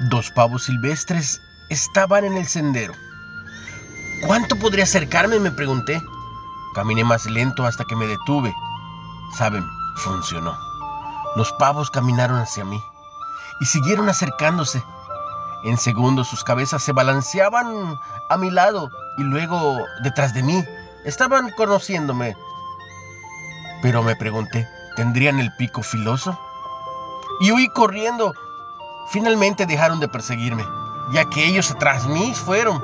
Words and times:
Dos 0.00 0.30
pavos 0.30 0.64
silvestres 0.64 1.40
estaban 1.70 2.24
en 2.24 2.36
el 2.36 2.46
sendero. 2.46 2.94
¿Cuánto 4.26 4.56
podría 4.56 4.84
acercarme? 4.84 5.40
me 5.40 5.50
pregunté. 5.50 6.00
Caminé 6.74 7.02
más 7.02 7.26
lento 7.26 7.66
hasta 7.66 7.84
que 7.84 7.96
me 7.96 8.06
detuve. 8.06 8.54
Saben, 9.36 9.64
funcionó. 9.96 10.56
Los 11.34 11.52
pavos 11.52 11.90
caminaron 11.90 12.38
hacia 12.38 12.64
mí 12.64 12.80
y 13.60 13.64
siguieron 13.66 14.08
acercándose. 14.08 14.82
En 15.64 15.76
segundos 15.76 16.28
sus 16.28 16.44
cabezas 16.44 16.82
se 16.82 16.92
balanceaban 16.92 17.98
a 18.30 18.36
mi 18.36 18.50
lado 18.50 18.90
y 19.18 19.22
luego 19.22 19.78
detrás 20.04 20.32
de 20.32 20.44
mí. 20.44 20.64
Estaban 21.04 21.50
conociéndome. 21.56 22.36
Pero 23.82 24.04
me 24.04 24.14
pregunté, 24.14 24.68
¿tendrían 24.94 25.40
el 25.40 25.52
pico 25.56 25.82
filoso? 25.82 26.38
Y 27.40 27.50
huí 27.50 27.68
corriendo. 27.68 28.34
Finalmente 29.10 29.64
dejaron 29.64 30.00
de 30.00 30.08
perseguirme, 30.08 30.64
ya 31.12 31.24
que 31.30 31.46
ellos 31.46 31.70
atrás 31.70 32.06
mí 32.06 32.34
fueron. 32.34 32.82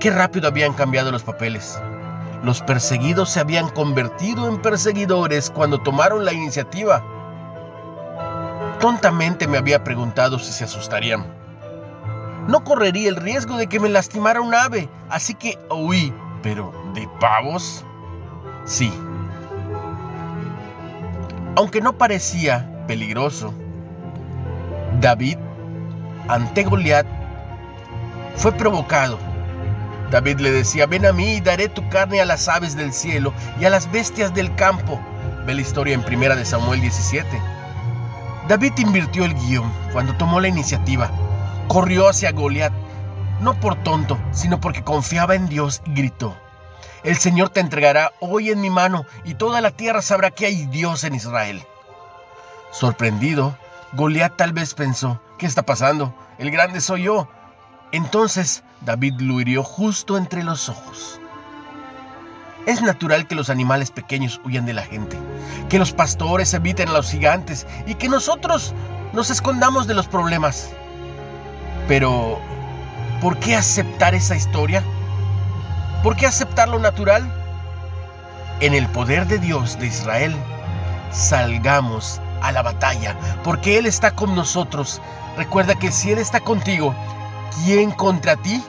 Qué 0.00 0.10
rápido 0.10 0.48
habían 0.48 0.72
cambiado 0.72 1.12
los 1.12 1.22
papeles. 1.22 1.78
Los 2.42 2.60
perseguidos 2.60 3.30
se 3.30 3.40
habían 3.40 3.68
convertido 3.68 4.48
en 4.48 4.60
perseguidores 4.60 5.48
cuando 5.48 5.78
tomaron 5.78 6.24
la 6.24 6.32
iniciativa. 6.32 7.02
Tontamente 8.80 9.46
me 9.46 9.58
había 9.58 9.84
preguntado 9.84 10.38
si 10.40 10.52
se 10.52 10.64
asustarían. 10.64 11.24
No 12.48 12.64
correría 12.64 13.08
el 13.08 13.16
riesgo 13.16 13.56
de 13.56 13.68
que 13.68 13.80
me 13.80 13.88
lastimara 13.88 14.40
un 14.40 14.54
ave, 14.54 14.90
así 15.08 15.34
que 15.34 15.58
huí. 15.70 16.12
Pero, 16.42 16.74
¿de 16.94 17.08
pavos? 17.20 17.84
Sí. 18.66 18.92
Aunque 21.56 21.80
no 21.80 21.96
parecía 21.96 22.84
peligroso, 22.86 23.54
David, 25.00 25.38
ante 26.28 26.64
Goliat, 26.64 27.06
fue 28.36 28.52
provocado. 28.52 29.18
David 30.10 30.40
le 30.40 30.50
decía, 30.50 30.86
ven 30.86 31.06
a 31.06 31.12
mí 31.12 31.34
y 31.34 31.40
daré 31.40 31.68
tu 31.68 31.88
carne 31.88 32.20
a 32.20 32.24
las 32.24 32.48
aves 32.48 32.76
del 32.76 32.92
cielo 32.92 33.32
y 33.60 33.64
a 33.64 33.70
las 33.70 33.90
bestias 33.90 34.34
del 34.34 34.54
campo. 34.54 35.00
Ve 35.46 35.54
la 35.54 35.60
historia 35.60 35.94
en 35.94 36.02
primera 36.02 36.36
de 36.36 36.44
Samuel 36.44 36.80
17. 36.80 37.26
David 38.48 38.72
invirtió 38.78 39.24
el 39.24 39.34
guion 39.34 39.70
cuando 39.92 40.14
tomó 40.16 40.40
la 40.40 40.48
iniciativa. 40.48 41.10
Corrió 41.68 42.08
hacia 42.08 42.32
Goliat, 42.32 42.72
no 43.40 43.58
por 43.58 43.82
tonto, 43.82 44.18
sino 44.32 44.60
porque 44.60 44.84
confiaba 44.84 45.34
en 45.34 45.48
Dios 45.48 45.82
y 45.86 45.94
gritó, 45.94 46.36
el 47.04 47.16
Señor 47.18 47.50
te 47.50 47.60
entregará 47.60 48.12
hoy 48.20 48.50
en 48.50 48.62
mi 48.62 48.70
mano 48.70 49.04
y 49.24 49.34
toda 49.34 49.60
la 49.60 49.70
tierra 49.70 50.00
sabrá 50.00 50.30
que 50.30 50.46
hay 50.46 50.64
Dios 50.66 51.04
en 51.04 51.14
Israel. 51.14 51.62
Sorprendido, 52.70 53.58
Goliat 53.94 54.36
tal 54.36 54.52
vez 54.52 54.74
pensó, 54.74 55.20
¿qué 55.38 55.46
está 55.46 55.62
pasando? 55.62 56.14
El 56.38 56.50
grande 56.50 56.80
soy 56.80 57.04
yo. 57.04 57.28
Entonces 57.92 58.64
David 58.80 59.20
lo 59.20 59.40
hirió 59.40 59.62
justo 59.62 60.18
entre 60.18 60.42
los 60.42 60.68
ojos. 60.68 61.20
Es 62.66 62.82
natural 62.82 63.28
que 63.28 63.36
los 63.36 63.50
animales 63.50 63.92
pequeños 63.92 64.40
huyan 64.44 64.66
de 64.66 64.72
la 64.72 64.82
gente, 64.82 65.16
que 65.68 65.78
los 65.78 65.92
pastores 65.92 66.52
eviten 66.54 66.88
a 66.88 66.92
los 66.92 67.10
gigantes 67.10 67.68
y 67.86 67.94
que 67.94 68.08
nosotros 68.08 68.74
nos 69.12 69.30
escondamos 69.30 69.86
de 69.86 69.94
los 69.94 70.08
problemas. 70.08 70.70
Pero, 71.86 72.40
¿por 73.20 73.38
qué 73.38 73.54
aceptar 73.54 74.14
esa 74.14 74.34
historia? 74.34 74.82
¿Por 76.02 76.16
qué 76.16 76.26
aceptar 76.26 76.68
lo 76.68 76.80
natural? 76.80 77.22
En 78.60 78.74
el 78.74 78.88
poder 78.88 79.26
de 79.28 79.38
Dios 79.38 79.78
de 79.78 79.86
Israel, 79.86 80.34
salgamos 81.12 82.20
a 82.44 82.52
la 82.52 82.62
batalla, 82.62 83.16
porque 83.42 83.78
Él 83.78 83.86
está 83.86 84.10
con 84.14 84.34
nosotros. 84.34 85.00
Recuerda 85.36 85.74
que 85.74 85.90
si 85.90 86.12
Él 86.12 86.18
está 86.18 86.40
contigo, 86.40 86.94
¿quién 87.64 87.90
contra 87.90 88.36
ti? 88.36 88.62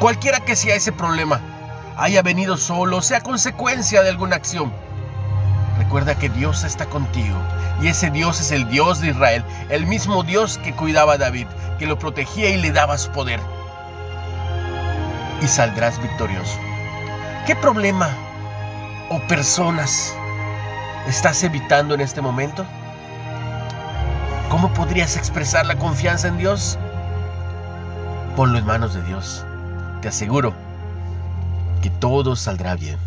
Cualquiera 0.00 0.40
que 0.40 0.54
sea 0.54 0.74
ese 0.74 0.92
problema, 0.92 1.40
haya 1.96 2.20
venido 2.20 2.58
solo, 2.58 3.00
sea 3.00 3.22
consecuencia 3.22 4.02
de 4.02 4.10
alguna 4.10 4.36
acción. 4.36 4.70
Recuerda 5.78 6.14
que 6.14 6.28
Dios 6.28 6.64
está 6.64 6.86
contigo 6.86 7.36
y 7.80 7.88
ese 7.88 8.10
Dios 8.10 8.40
es 8.40 8.52
el 8.52 8.68
Dios 8.68 9.00
de 9.00 9.08
Israel, 9.08 9.44
el 9.70 9.86
mismo 9.86 10.22
Dios 10.22 10.58
que 10.58 10.74
cuidaba 10.74 11.14
a 11.14 11.18
David, 11.18 11.46
que 11.78 11.86
lo 11.86 11.98
protegía 11.98 12.50
y 12.50 12.58
le 12.58 12.72
dabas 12.72 13.08
poder 13.08 13.40
y 15.40 15.46
saldrás 15.46 16.00
victorioso. 16.00 16.58
¿Qué 17.46 17.56
problema 17.56 18.10
o 19.10 19.18
personas 19.20 20.14
estás 21.06 21.42
evitando 21.44 21.94
en 21.94 22.00
este 22.00 22.20
momento? 22.20 22.66
¿Cómo 24.48 24.72
podrías 24.72 25.16
expresar 25.16 25.66
la 25.66 25.76
confianza 25.76 26.28
en 26.28 26.38
Dios? 26.38 26.78
Ponlo 28.36 28.58
en 28.58 28.66
manos 28.66 28.94
de 28.94 29.02
Dios. 29.02 29.44
Te 30.02 30.08
aseguro 30.08 30.54
que 31.82 31.90
todo 31.90 32.36
saldrá 32.36 32.74
bien. 32.74 32.98